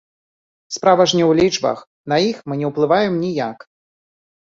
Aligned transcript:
Справа 0.77 1.03
ж 1.09 1.19
не 1.19 1.23
ў 1.29 1.35
лічбах, 1.39 1.83
на 2.13 2.17
іх 2.29 2.37
мы 2.53 2.57
не 2.61 2.71
ўплываем 2.71 3.13
ніяк. 3.27 3.59